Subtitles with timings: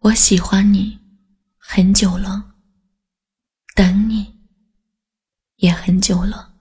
[0.00, 0.96] 我喜欢你
[1.56, 2.54] 很久了，
[3.74, 4.38] 等你
[5.56, 6.54] 也很久了。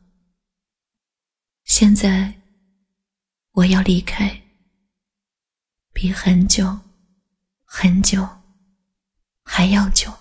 [1.64, 2.42] 现在
[3.52, 4.42] 我要离开，
[5.94, 6.80] 比很久
[7.64, 8.28] 很久
[9.44, 10.12] 还要久。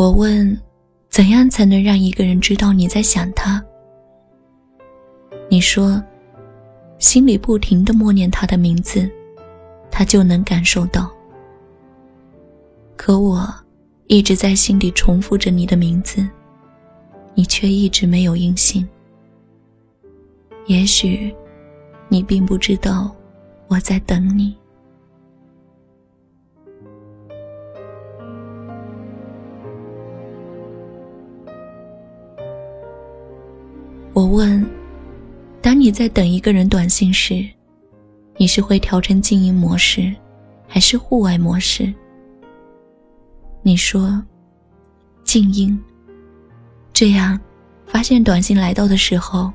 [0.00, 0.58] 我问
[1.10, 3.62] ：“怎样才能让一个人知道你在想他？”
[5.50, 6.02] 你说
[6.98, 9.06] ：“心里不停的默念他的名字，
[9.90, 11.10] 他就能感受到。”
[12.96, 13.46] 可我
[14.06, 16.26] 一直在心里重复着你的名字，
[17.34, 18.88] 你却一直没有音信。
[20.64, 21.30] 也许，
[22.08, 23.14] 你并不知道
[23.68, 24.56] 我在等你。
[34.20, 34.62] 我问：
[35.62, 37.42] 当你在等一个人短信时，
[38.36, 40.14] 你是会调成静音模式，
[40.68, 41.90] 还是户外模式？
[43.62, 44.22] 你说：
[45.24, 45.82] 静音。
[46.92, 47.40] 这样，
[47.86, 49.50] 发现短信来到的时候，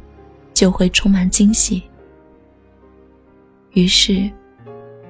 [0.52, 1.84] 就会充满惊喜。
[3.74, 4.28] 于是，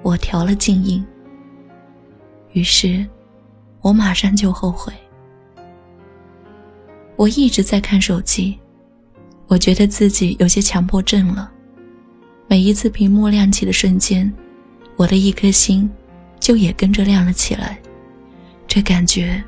[0.01, 1.01] 我调了静音。
[2.51, 3.07] 于是，
[3.79, 4.91] 我马上就后悔。
[7.15, 8.59] 我一直在看手机。
[9.47, 11.51] 我觉得自己有些强迫症了。
[12.47, 14.31] 每一次屏幕亮起的瞬间，
[14.95, 15.89] 我的一颗心
[16.39, 17.79] 就也跟着亮了起来。
[18.67, 19.43] 这感觉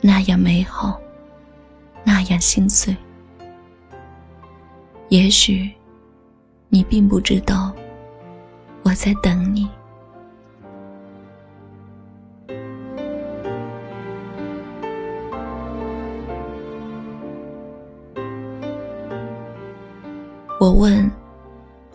[0.00, 1.00] 那样美好，
[2.04, 2.96] 那样心碎。
[5.08, 5.70] 也许
[6.68, 7.72] 你并不知道，
[8.82, 9.68] 我在等你。
[20.62, 21.10] 我问：“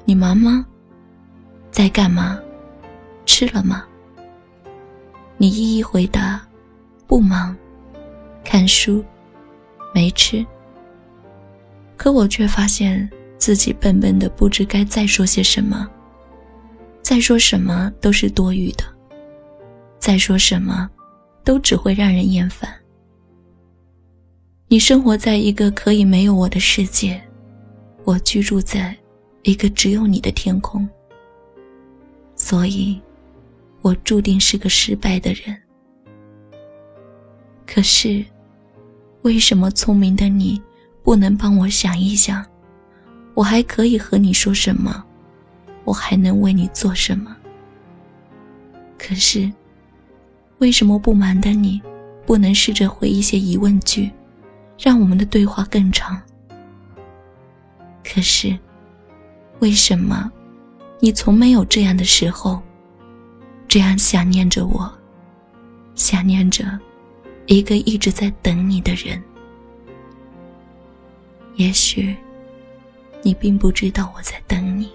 [0.04, 0.66] 你忙吗？
[1.72, 2.38] 在干嘛？
[3.26, 3.86] 吃了吗？”
[5.40, 6.46] 你一一回答
[7.08, 7.56] ：“不忙，
[8.44, 9.02] 看书，
[9.94, 10.46] 没吃。”
[11.96, 15.90] 可我却发现自己笨笨的，不知该再说些什么。
[17.02, 18.84] 再说什么都是多余的，
[19.98, 20.90] 再说什么，
[21.42, 22.70] 都只会让人厌烦。
[24.68, 27.24] 你生活在一个可以没有我的世界。
[28.08, 28.96] 我居住在
[29.44, 30.88] 一个只有你的天空，
[32.38, 32.98] 所以，
[33.82, 35.54] 我注定是个失败的人。
[37.66, 38.24] 可是，
[39.24, 40.62] 为什么聪明的你
[41.04, 42.46] 不能帮我想一想，
[43.34, 45.04] 我还可以和你说什么，
[45.84, 47.36] 我还能为你做什么？
[48.98, 49.52] 可是，
[50.60, 51.82] 为什么不忙的你
[52.26, 54.10] 不能试着回一些疑问句，
[54.80, 56.18] 让我们的对话更长？
[58.10, 58.58] 可是，
[59.60, 60.32] 为什么
[61.00, 62.62] 你从没有这样的时候，
[63.68, 64.90] 这样想念着我，
[65.94, 66.80] 想念着
[67.48, 69.22] 一个一直在等你的人？
[71.56, 72.16] 也许
[73.22, 74.90] 你并不知道我在等你。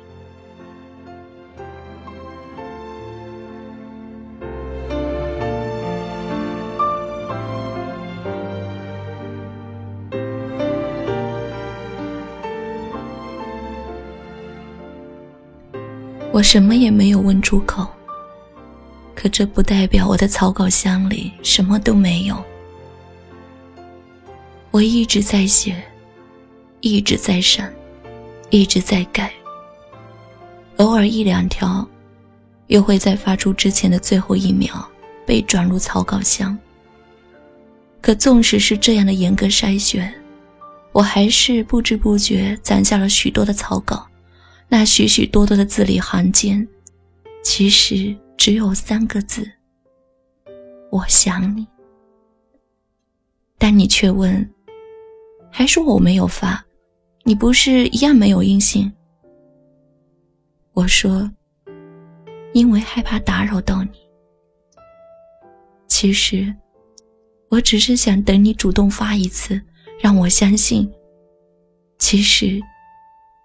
[16.42, 17.86] 我什么也没有问出口，
[19.14, 22.44] 可这不代表我的草稿箱里什么都没有。
[24.72, 25.80] 我一直在写，
[26.80, 27.72] 一直在删，
[28.50, 29.32] 一直在改。
[30.78, 31.88] 偶尔一两条，
[32.66, 34.84] 又会在发出之前的最后一秒
[35.24, 36.58] 被转入草稿箱。
[38.00, 40.12] 可纵使是这样的严格筛选，
[40.90, 44.04] 我还是不知不觉攒下了许多的草稿。
[44.74, 46.66] 那许许多多的字里行间，
[47.44, 49.46] 其实只有三个字
[50.90, 51.66] ：“我想你。”
[53.58, 54.50] 但你却问，
[55.50, 56.64] 还说我没有发，
[57.24, 58.90] 你不是一样没有音信？
[60.72, 61.30] 我说，
[62.54, 63.90] 因为害怕打扰到你。
[65.86, 66.50] 其实，
[67.50, 69.60] 我只是想等你主动发一次，
[70.00, 70.90] 让我相信。
[71.98, 72.58] 其实。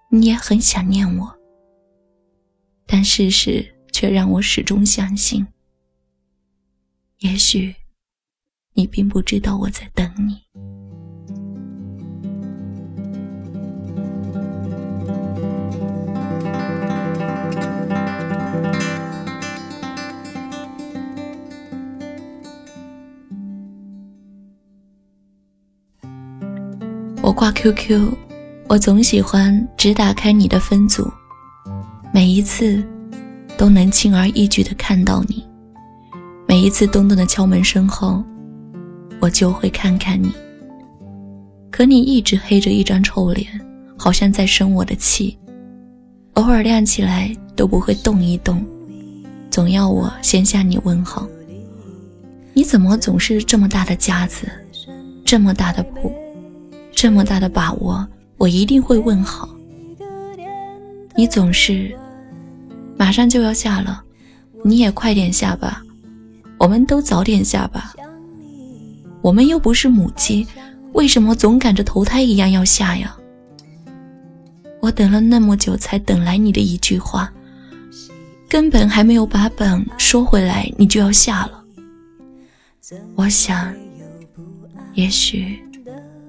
[0.09, 1.37] 你也很想念我
[2.85, 5.45] 但事实却让我始终相信
[7.19, 7.75] 也许
[8.73, 10.47] 你并不知道我在等你。
[27.23, 28.26] 我挂 qq
[28.69, 31.09] 我总喜欢只打开你的分组，
[32.13, 32.83] 每一次
[33.57, 35.41] 都能轻而易举的看到你。
[36.45, 38.21] 每一次咚咚的敲门声后，
[39.21, 40.33] 我就会看看你。
[41.71, 43.47] 可你一直黑着一张臭脸，
[43.97, 45.37] 好像在生我的气。
[46.33, 48.65] 偶尔亮起来都不会动一动，
[49.49, 51.25] 总要我先向你问好。
[52.53, 54.45] 你怎么总是这么大的架子，
[55.23, 56.11] 这么大的谱？
[56.91, 58.05] 这么大的把握，
[58.37, 59.49] 我一定会问好。
[61.15, 61.95] 你总是
[62.95, 64.03] 马上就要下了，
[64.63, 65.81] 你也快点下吧，
[66.57, 67.93] 我们都早点下吧。
[69.21, 70.45] 我们又不是母鸡，
[70.93, 73.17] 为什么总赶着投胎一样要下呀？
[74.79, 77.33] 我等了那么久，才等来你的一句话，
[78.47, 81.63] 根本还没有把本说回来，你就要下了。
[83.15, 83.73] 我想，
[84.93, 85.59] 也许。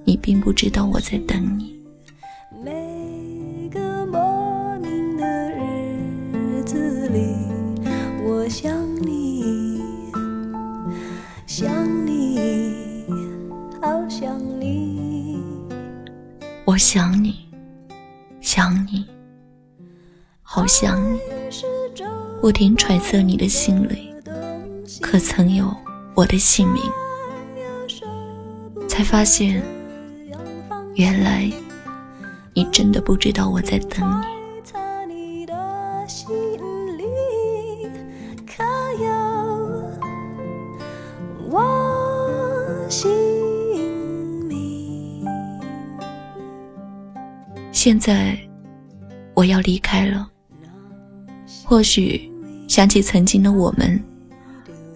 [0.04, 1.77] 你并不知道我在等你。
[8.48, 8.72] 想
[9.02, 9.82] 你，
[11.46, 13.04] 想你，
[13.80, 15.38] 好想你。
[16.64, 17.46] 我想你，
[18.40, 19.04] 想你，
[20.42, 21.20] 好想你。
[22.40, 24.14] 不停揣测你的心里，
[25.02, 25.70] 可曾有
[26.14, 26.82] 我的姓名？
[28.88, 29.62] 才发现。
[30.94, 31.52] 原来，
[32.54, 34.37] 你真的不知道我在等你。
[47.78, 48.36] 现在
[49.34, 50.28] 我要离开了，
[51.64, 52.28] 或许
[52.66, 54.02] 想起曾经的我们，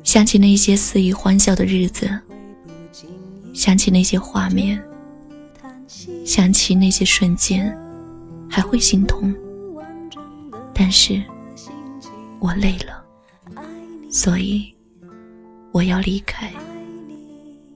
[0.02, 2.10] 想起那些肆意欢笑的日子，
[3.54, 4.82] 想起那些画面。
[6.26, 7.72] 想起那些瞬间，
[8.50, 9.32] 还会心痛。
[10.74, 11.22] 但是，
[12.40, 13.04] 我累了，
[14.10, 14.74] 所以
[15.70, 16.52] 我要离开，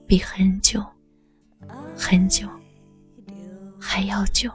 [0.05, 0.85] 比很久
[1.97, 2.49] 很久
[3.79, 4.51] 还要久。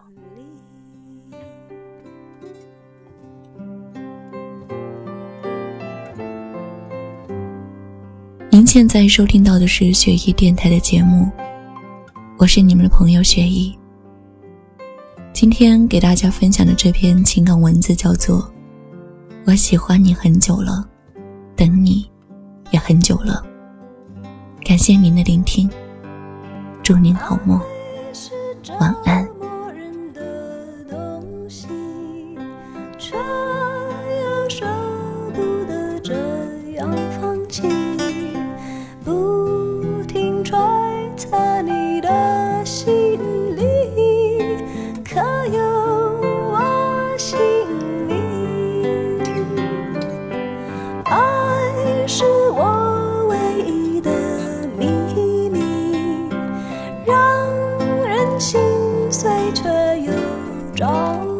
[8.61, 11.27] 您现在收听到的是雪姨电台的节目。
[12.37, 13.75] 我是你们的朋友雪姨。
[15.33, 18.37] 今天给大家分享的这篇情感文字叫做
[19.47, 20.87] 《我喜欢你很久了，
[21.55, 22.07] 等你
[22.69, 23.43] 也很久了》。
[24.63, 25.67] 感谢您的聆听，
[26.83, 27.59] 祝您好梦，
[28.79, 29.30] 晚安。
[59.53, 59.67] 却
[60.01, 60.11] 又
[60.75, 61.30] 照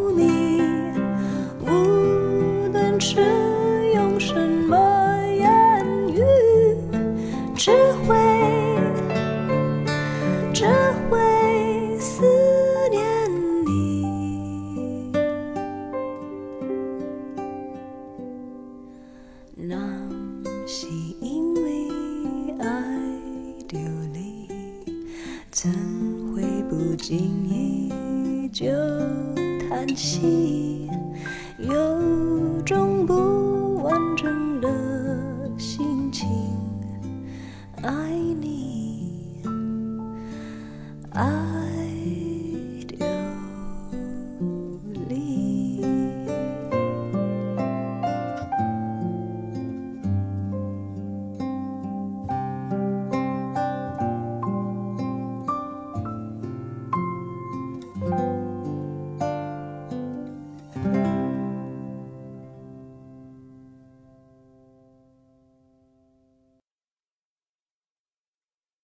[30.02, 30.41] she